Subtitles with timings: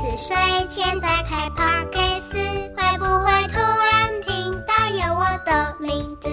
[0.00, 0.34] 子睡
[0.70, 6.30] 前打开 Podcast，会不会突然听到有我的名字？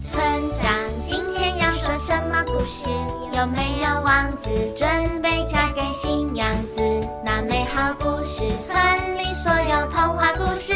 [0.00, 0.20] 村
[0.52, 0.68] 长
[1.00, 2.90] 今天要说什么故事？
[3.36, 6.82] 有没有王子准备嫁给新娘子？
[7.24, 10.74] 那美好故事，村里所有童话故事，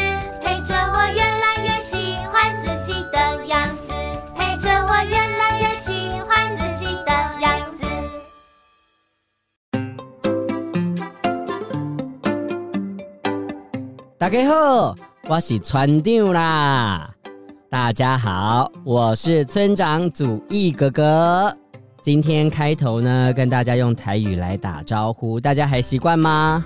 [14.21, 14.95] 大家好，
[15.27, 17.09] 我是村长啦。
[17.71, 21.51] 大家好，我是村长祖逸哥哥。
[22.03, 26.63] 今天开头呢，跟大家用台语来打招呼，大家还习惯吗？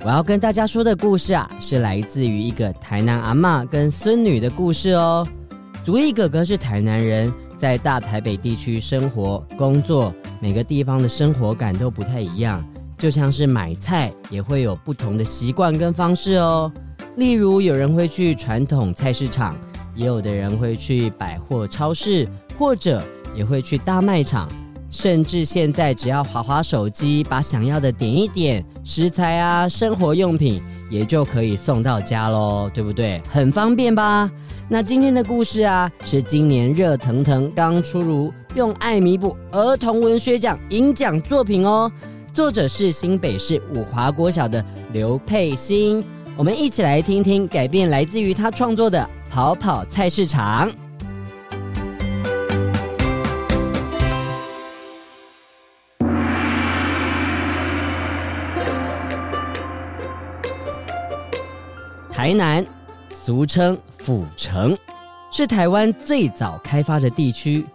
[0.00, 5.24] 我要跟大家说的故事啊，是来自于一个台南阿妈跟孙女的故事哦。
[5.84, 12.60] 祖逸哥哥是台南人，在大台北地区生活工作，每个地方的生活感都不太一样，
[12.96, 16.72] 就像是买菜也会有不同的习惯跟方式哦。
[17.18, 19.58] 例如，有人会去传统菜市场，
[19.92, 23.02] 也有的人会去百货超市，或者
[23.34, 24.48] 也会去大卖场，
[24.88, 33.20] 甚至现在只要滑滑手机，把想要的点一点，食材啊、生活用品也就可以送到家喽，对不对？
[33.28, 34.30] 很方便吧？
[34.68, 41.90] 那今天的故事啊，是今年热腾腾刚出炉，用爱弥补儿童文学奖银奖作品哦，
[42.32, 46.04] 作者是新北市五华国小的刘佩欣。
[46.38, 49.00] 我们一起来听听改变来自于他创作的
[49.32, 50.70] 《跑跑菜市场》。
[62.12, 62.64] 台南，
[63.10, 64.78] 俗称府城，
[65.32, 67.66] 是台湾最早开发的地区，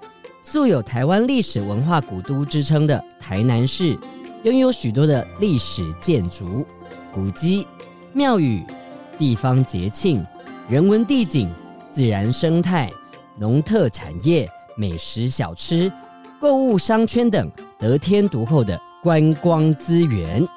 [0.42, 4.00] 素有台湾历史文化古都之称的台南市，
[4.44, 6.66] 拥有许多的历史建筑、
[7.14, 7.68] 古迹。
[8.16, 8.64] 庙宇、
[9.18, 10.24] 地方节庆、
[10.70, 11.52] 人文地景、
[11.92, 12.92] 自然生态、
[13.40, 14.48] 农特产业、
[14.78, 15.92] 美食小吃、
[16.40, 20.48] 购物商圈等得天独厚的观光资源。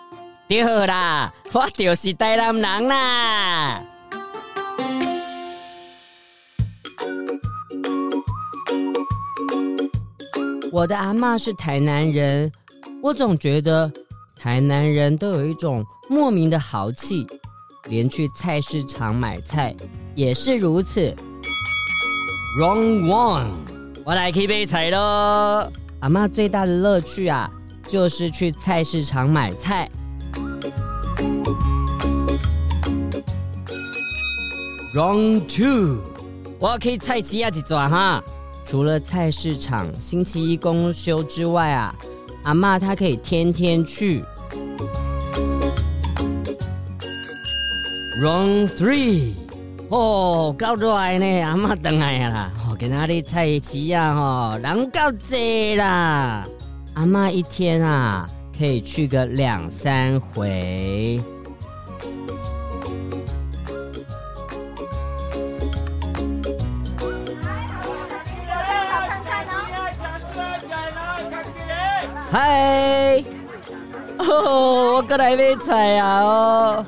[0.46, 3.82] 对啦，我就是台南人啦。
[10.70, 12.52] 我的阿嬷是台南人，
[13.02, 13.90] 我总觉得
[14.38, 17.26] 台南人都有一种莫名的豪气。
[17.88, 19.74] 连去菜市场买菜
[20.14, 21.14] 也是如此。
[22.58, 23.50] Wrong one，
[24.04, 25.70] 我来去买菜喽。
[26.00, 27.50] 阿妈最大的乐趣啊，
[27.86, 29.90] 就是去菜市场买菜。
[34.94, 35.98] Wrong two，
[36.58, 38.22] 我可以菜市啊一转哈。
[38.64, 41.94] 除了菜市场星期一公休之外啊，
[42.42, 44.24] 阿妈她可以天天去。
[48.18, 49.34] Round three，
[49.90, 50.88] 哦，够热
[51.18, 52.50] 呢，阿嬷回来啦。
[52.66, 56.46] 哦，今仔日菜市啊，哦，人够济啦。
[56.94, 58.26] 阿妈一天啊，
[58.58, 61.22] 可以去个两三回。
[72.32, 73.22] 嗨，
[74.20, 76.86] 哦，我过来买菜啊，哦。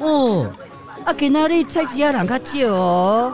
[0.00, 0.46] 哦，
[1.04, 3.32] 啊，今仔日菜市啊人较少哦。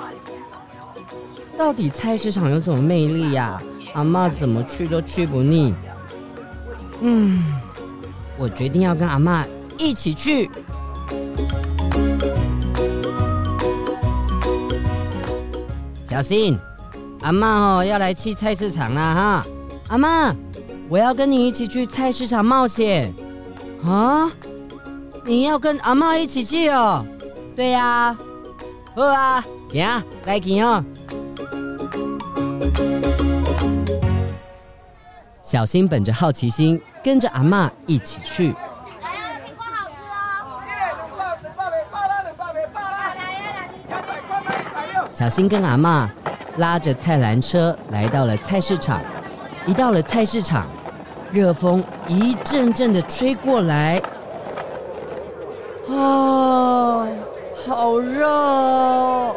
[1.56, 3.58] 到底菜市场有什么魅力呀？
[3.94, 3.94] 啊？
[3.94, 5.74] 阿嬷怎么去都去不腻。
[7.00, 7.42] 嗯，
[8.36, 9.44] 我决定要跟阿嬷
[9.78, 10.50] 一起去。
[16.02, 16.58] 小心，
[17.20, 19.46] 阿嬷哦要来去菜市场啦哈！
[19.88, 20.34] 阿嬷，
[20.88, 23.14] 我要跟你一起去菜市场冒险
[23.84, 24.30] 啊！
[25.26, 27.04] 你要跟阿嬷一起去哦？
[27.56, 28.18] 对呀、啊，
[28.94, 29.84] 好啊，行，
[30.24, 30.84] 来去哦。
[35.42, 38.54] 小新本着好奇心，跟着阿嬷一起去。
[45.12, 46.08] 小新跟阿嬷
[46.58, 49.00] 拉着菜篮车来到了菜市场。
[49.66, 50.68] 一到了菜市场，
[51.32, 54.00] 热风一阵阵的吹过来，
[57.66, 59.34] 好热哦！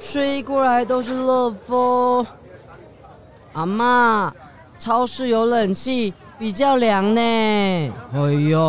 [0.00, 2.26] 吹过来都是热风。
[3.52, 4.34] 阿妈，
[4.76, 7.20] 超市有冷气，比较凉呢。
[7.20, 8.18] 哎
[8.50, 8.60] 呦，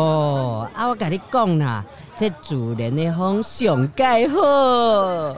[0.72, 1.84] 啊，我跟你讲啦，
[2.16, 5.36] 这自然的风上盖好。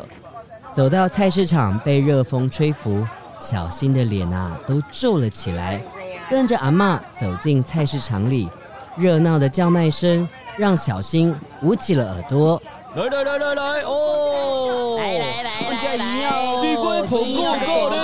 [0.74, 3.02] 走到菜市场，被热风吹拂，
[3.40, 5.82] 小新的脸啊都皱了起来。
[6.28, 8.50] 跟着阿妈走进菜市场里，
[8.94, 10.28] 热闹的叫卖声
[10.58, 12.60] 让小新捂起了耳朵。
[12.94, 14.96] 来来来来来哦！
[14.98, 17.96] 来来来来来，水果捧过过来，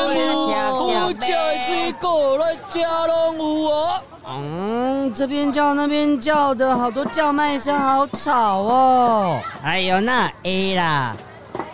[0.71, 1.27] 好吃的
[1.67, 4.01] 水果来家拢有哦。
[4.29, 9.41] 嗯，这边叫那边叫的好多叫卖声，好吵哦。
[9.63, 11.17] 哎呦，那 A 啦。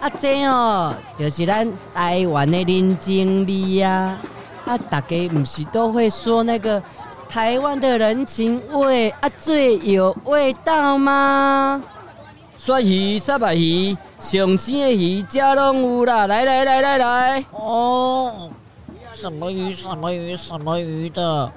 [0.00, 4.16] 啊，这哦，就是咱台湾的林经理呀！
[4.64, 6.82] 啊，大家不是都会说那个
[7.28, 11.82] 台湾的人情味啊，最有味道吗？
[12.62, 16.26] 鳕鱼、沙白鱼、上青的鱼，家拢有啦！
[16.26, 18.50] 来来来来来，哦，
[19.14, 19.72] 什么鱼？
[19.72, 20.36] 什么鱼？
[20.36, 21.50] 什么鱼的？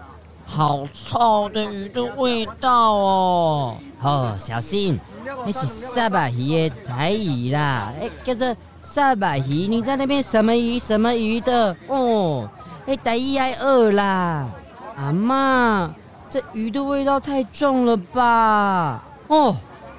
[0.45, 3.75] 好臭的鱼的味道哦！
[4.01, 4.97] 哦，小心。
[5.45, 9.67] 那是沙白鱼的台语啦，哎，叫做沙白鱼。
[9.67, 11.75] 你在那边什么鱼什么鱼的？
[11.87, 12.49] 哦，
[12.85, 14.47] 哎，台语还饿啦。
[14.95, 15.93] 阿妈，
[16.29, 19.03] 这鱼的味道太重了吧？
[19.27, 19.53] 哦，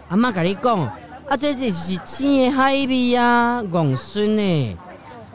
[0.08, 4.76] 阿妈甲你讲，啊，这就是青的海味啊，戆孙呢。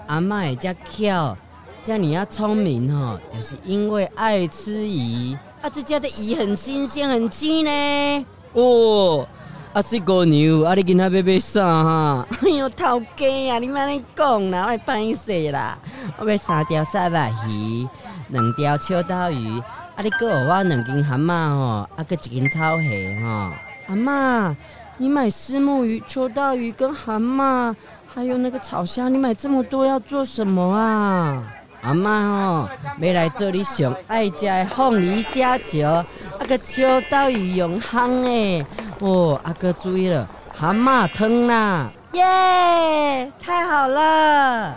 [0.07, 1.35] 阿妈也叫巧，
[1.83, 5.35] 叫你要聪明哦，就是因为爱吃鱼。
[5.61, 8.25] 啊，这家的鱼很新鲜，很鲜呢。
[8.53, 9.27] 哦。
[9.73, 12.27] 啊，是个牛，啊，你今仔要买啥哈？
[12.41, 15.77] 哎呦，头家啊，你莫你讲啦，我歹势啦，
[16.17, 17.87] 我要三条沙白鱼，
[18.29, 19.59] 两条秋刀鱼，
[19.95, 22.89] 啊，你搁有我两斤蛤蟆吼，啊，搁一斤草虾
[23.23, 23.51] 吼。
[23.89, 24.55] 阿妈，
[24.97, 27.75] 你买丝木鱼、秋刀鱼跟蛤蟆，
[28.13, 31.43] 还有那个草虾，你买这么多要做什么啊？
[31.81, 32.69] 阿妈哦，
[32.99, 36.05] 要来做你上爱食的凤梨虾球，啊，
[36.47, 38.63] 个秋刀鱼用烘诶。
[38.99, 41.89] 哦，阿哥注意了，蛤蟆汤啦！
[42.11, 44.75] 耶，太好了！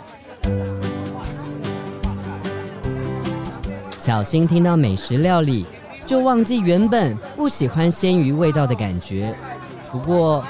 [3.99, 5.65] 小新听到美食料理，
[6.05, 9.35] 就忘记原本不喜欢鲜鱼味道的感觉。
[9.91, 10.43] 不过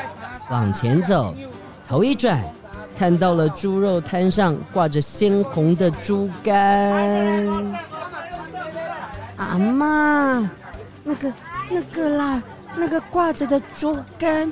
[0.50, 1.33] 往前走，
[1.88, 2.44] 头一转，
[2.97, 7.73] 看到了猪肉摊上挂着鲜红的猪肝。
[9.38, 10.50] 阿妈，
[11.03, 11.33] 那个，
[11.69, 12.41] 那个啦。
[12.75, 14.51] 那个挂着的猪肝，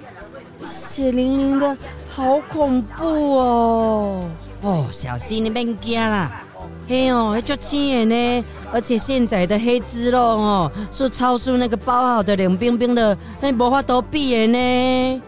[0.63, 1.75] 血淋淋的，
[2.07, 3.03] 好恐怖
[3.36, 4.30] 哦！
[4.62, 6.44] 哦，小心你别惊啦！
[6.88, 15.21] 嘿哦，还足轻的呢，而且现在的黑猪肉哦，是超出那个包好的冷冰冰的，那无法多比的呢。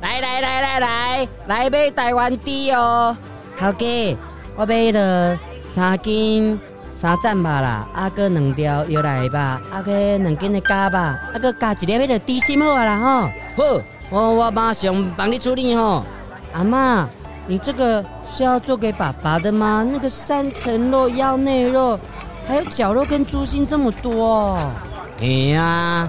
[0.00, 3.16] 来来来来来，来买台湾猪哦！
[3.58, 4.16] 头家，
[4.56, 5.38] 我买了
[5.70, 6.58] 三斤。
[6.96, 13.28] 三盏吧啦，阿哥两条又来吧，阿哥两斤的加吧，阿哥加一粒那个猪心好啊啦吼。
[13.56, 16.04] 好，我我马上帮你处理吼。
[16.52, 17.06] 阿妈，
[17.46, 19.84] 你这个是要做给爸爸的吗？
[19.92, 21.98] 那个三层肉、腰内肉，
[22.46, 24.58] 还有绞肉跟猪心这么多。
[25.20, 26.08] 哎呀，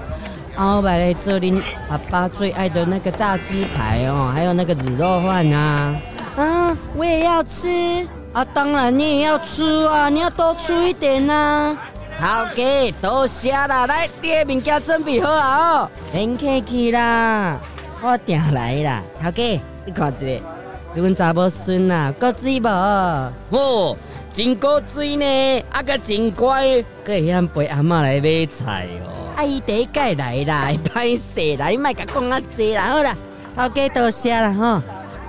[0.58, 5.96] 我买来这里爸爸最爱的那个炸鸡排哦，还有那个卤肉饭啊。
[6.36, 7.70] 啊，我也要吃。
[8.34, 11.78] 啊，当然你也要吃啊，你要多出一点呐、啊。
[12.18, 17.58] 好嘅，多谢啦，来，第二物件准备好啊哦，免客气啦，
[18.02, 19.02] 我定来啦。
[19.22, 20.42] 好给，你看这个，
[20.96, 22.68] 这阮查某孙啊，够水无？
[22.68, 23.98] 哦，
[24.36, 29.32] 真古水呢，啊个真乖，阁会晓陪阿嬷来买菜哦。
[29.38, 33.16] 阿姨第一届来啦， 歹势啦，你莫甲讲啊济啦，好啦，
[33.56, 34.66] 头家多谢啦吼，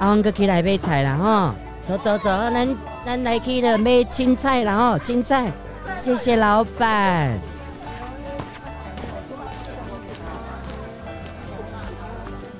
[0.00, 1.54] 阿阮阁起来买菜啦吼，
[1.86, 2.76] 走走走，咱。
[3.06, 5.52] 咱来去了买青菜了哦，青菜，
[5.96, 7.38] 谢谢老板。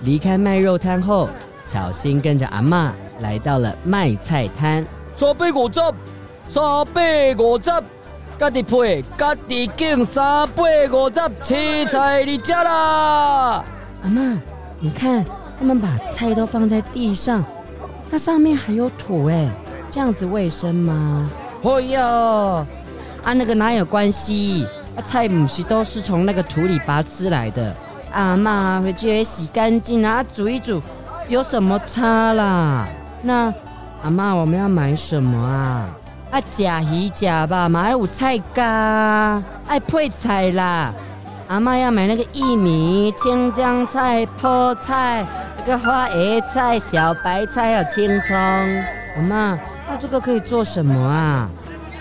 [0.03, 1.29] 离开卖肉摊后，
[1.65, 4.87] 小新跟着阿妈来到了卖菜摊。
[5.17, 5.81] 三百五十，
[6.49, 6.63] 三
[6.95, 7.65] 百五十，
[8.39, 13.65] 家己配，家己敬，三百五十，青菜你吃啦。
[14.03, 14.41] 阿妈，
[14.79, 15.25] 你看，
[15.59, 17.45] 他们把菜都放在地上，
[18.11, 19.49] 那上面还有土哎。
[19.91, 21.31] 这样子卫生吗？
[21.63, 24.67] 哎呦，啊那个哪有关系？
[24.95, 27.75] 啊菜不是都是从那个土里拔出来的？
[28.13, 30.83] 阿妈回去也洗干净啊，煮一煮，
[31.29, 32.87] 有什么差啦？
[33.23, 33.53] 那
[34.03, 35.89] 阿妈我们要买什么啊？
[36.37, 36.63] 啊，食
[36.93, 40.93] 鱼食肉嘛，还有菜咖，爱配菜啦。
[41.49, 45.25] 阿妈要买那个薏米、青江菜、菠菜，
[45.57, 48.37] 那个花椰菜、小白菜，还有青葱。
[48.37, 51.49] 阿妈，那这个可以做什么啊？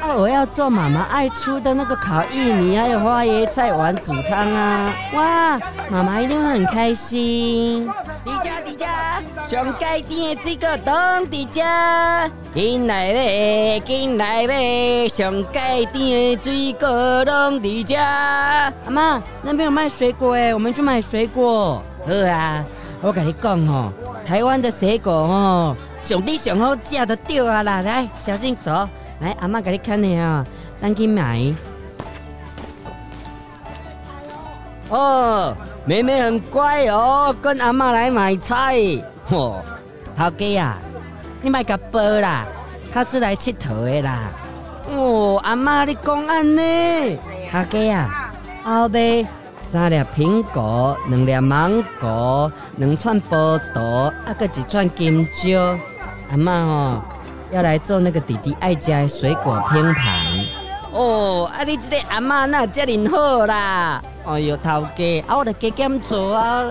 [0.01, 4.93] 啊，我要做妈妈爱出的那个烤薏米，还有花椰菜丸煮汤啊！
[5.13, 5.57] 哇，
[5.89, 7.89] 妈妈一定会很开心。
[8.25, 17.99] 迪迦迪迦，上街店的水果冻迪迦，进来呗，进来呗，上街店的水果冻迪迦。
[17.99, 21.83] 阿妈，那边有卖水果哎，我们去买水果。
[22.03, 22.65] 好啊，
[22.99, 23.93] 我跟你讲哦，
[24.25, 28.89] 台湾的水果哦，上帝上好吃的对啊啦，来，小心走。
[29.19, 30.45] 来，阿妈给你看下啊，
[30.81, 31.53] 当去买。
[34.89, 35.55] 哦。
[35.87, 38.75] 妹妹很乖哦，跟阿妈来买菜。
[39.29, 39.53] 嚯，
[40.17, 40.77] 头家啊，
[41.43, 42.43] 你买个包啦，
[42.91, 44.31] 他是来佚佗的啦。
[44.89, 46.61] 哦，阿妈你讲安呢？
[47.51, 49.27] 头家啊，后背
[49.71, 53.79] 三粒苹果，两粒芒果，两串葡萄，
[54.25, 55.77] 啊个一串金蕉。
[56.31, 57.03] 阿妈哦，
[57.51, 60.25] 要来做那个弟弟爱吃的水果拼盘。
[60.91, 64.01] 哦，啊你这个阿妈那这么好啦。
[64.25, 66.63] 哎呦，头家，啊，我得加减做啊！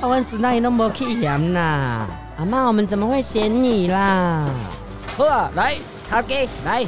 [0.00, 2.06] 阮孙仔伊拢无去嫌啦。
[2.38, 4.48] 阿妈，我们怎么会嫌你啦？
[5.14, 5.76] 好啊，来，
[6.08, 6.86] 头家，来，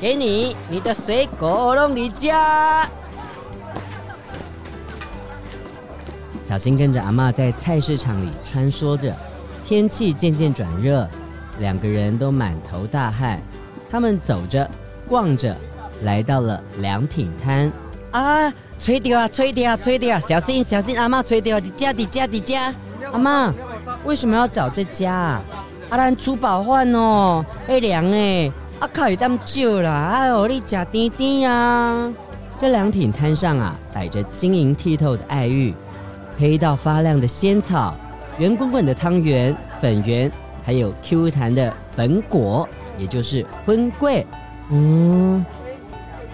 [0.00, 2.88] 给你你的水果拢你家。
[6.44, 9.12] 小新跟着阿妈在菜市场里穿梭着，
[9.64, 11.08] 天气渐渐转热，
[11.58, 13.42] 两个人都满头大汗。
[13.90, 14.70] 他们走着，
[15.08, 15.56] 逛着，
[16.02, 17.72] 来到了凉亭摊
[18.20, 18.52] 啊。
[18.76, 19.28] 吹掉啊！
[19.28, 19.76] 吹掉啊！
[19.76, 20.20] 吹掉啊！
[20.20, 20.98] 小心小心！
[20.98, 21.60] 阿妈吹掉！
[21.60, 22.74] 你家你家你家！
[23.12, 23.54] 阿妈
[24.04, 25.42] 为什么要找这家啊？
[25.90, 28.50] 阿兰出饱饭哦，会凉哎！
[28.80, 32.12] 阿靠，有点久了，哎呦，你吃甜甜呀！
[32.58, 35.72] 这凉亭摊上啊，摆着晶莹剔透的爱玉，
[36.36, 37.94] 黑到发亮的仙草，
[38.38, 40.30] 圆滚滚的汤圆、粉圆，
[40.64, 42.68] 还有 Q 弹的粉果，
[42.98, 44.24] 也就是粉粿。
[44.70, 45.46] 嗯，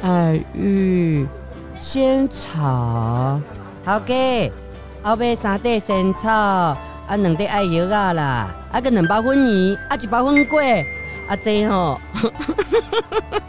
[0.02, 1.28] 爱玉。
[1.80, 3.40] 仙草，
[3.82, 4.52] 头家，
[5.02, 6.76] 后尾三块仙草，啊，
[7.16, 10.84] 两块爱玉啊啦，啊个两包粉圆，啊一包粉粿，
[11.26, 11.99] 啊这吼，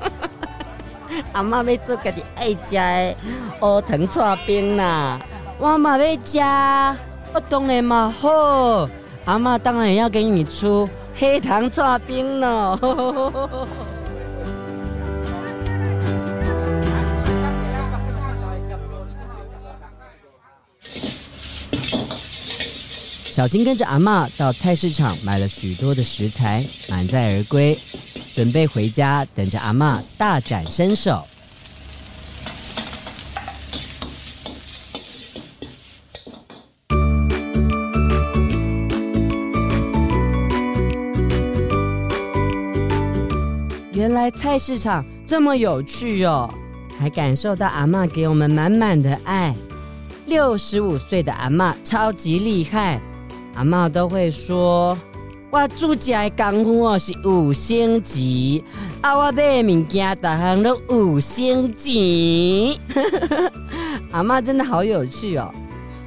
[1.33, 3.15] 阿妈要做家己爱食的
[3.59, 5.19] 乌糖搓冰啦，
[5.59, 6.39] 我嘛要吃，
[7.33, 8.87] 我当然嘛好，
[9.25, 12.79] 阿妈当然也要给你出黑糖搓冰了。
[23.31, 27.79] 小新跟着阿嬷到菜市场买了许多的食材，满载而归，
[28.33, 31.25] 准备回家等着阿嬷大展身手。
[43.93, 46.53] 原来菜市场这么有趣哦，
[46.99, 49.55] 还感受到阿嬷给我们满满的爱。
[50.25, 52.99] 六十五岁的阿嬷超级厉害。
[53.55, 54.97] 阿嬷都会说
[55.51, 58.63] ：“我煮起来功夫哦是五星级，
[59.01, 62.79] 啊我买的物件大项都五星级。
[64.11, 65.51] ”阿嬷真的好有趣哦！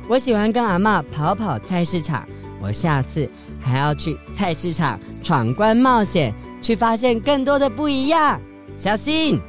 [0.08, 2.26] 我喜欢跟阿嬷跑跑菜市场，
[2.60, 3.28] 我下次
[3.60, 8.40] 还要去菜市场闯关冒险，去发现更多的不一样。
[8.76, 9.40] 小心，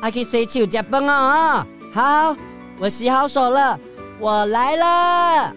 [0.00, 1.66] 阿去洗手吃饭哦！
[1.92, 2.36] 好，
[2.78, 3.78] 我洗好手了，
[4.20, 5.54] 我来了。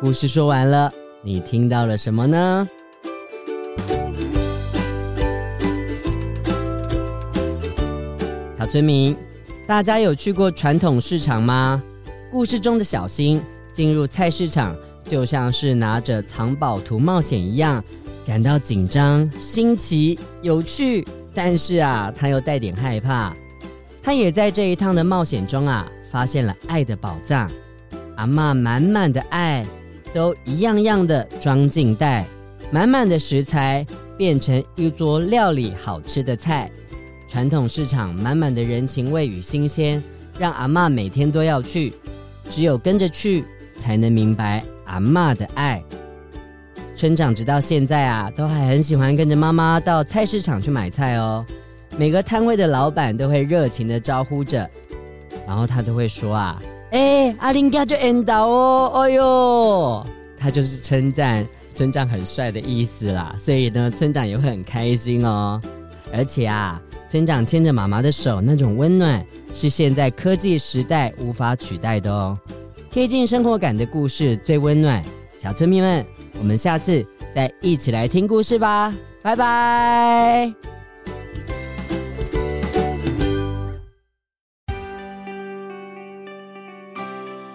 [0.00, 0.90] 故事说完了，
[1.20, 2.66] 你听到了什么呢？
[8.58, 9.14] 小村民，
[9.66, 11.82] 大家有去过传统市场吗？
[12.32, 13.42] 故事中的小新
[13.74, 17.84] 进入菜市场，就像是拿着藏宝图冒险一样，
[18.24, 23.34] 感到紧张、新奇、有趣，但是啊，他又带点害怕。
[24.02, 27.50] 他也在这一趟的冒险中啊，发现了爱的宝藏，
[28.16, 29.62] 阿嬷满满的爱。
[30.12, 32.24] 都一样样的装进袋，
[32.70, 33.86] 满满的食材
[34.16, 36.70] 变成一桌料理好吃的菜。
[37.28, 40.02] 传统市场满满的人情味与新鲜，
[40.38, 41.94] 让阿妈每天都要去。
[42.48, 43.44] 只有跟着去，
[43.78, 45.80] 才能明白阿妈的爱。
[46.96, 51.46] 村长直到现在啊，都还很喜欢跟着妈妈到菜市场去买菜哦。
[51.96, 54.68] 每个摊位的老板都会热情的招呼着，
[55.46, 56.60] 然后他都会说啊，
[56.90, 60.06] 哎，阿林家就缘投哦，哎呦，
[60.38, 65.60] 他就是称赞村长很帅的意思啦，所以呢，村长也会很开心哦。
[66.12, 72.36] 而且啊，村长牵着妈妈的手，那种温暖是现在科技时代无法取代的哦。
[72.90, 75.00] 贴近生活感的故事最温暖，
[75.40, 76.04] 小村民们，
[76.40, 78.92] 我们下次再一起来听故事吧，
[79.22, 80.79] 拜拜。